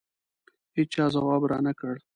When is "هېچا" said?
0.77-1.05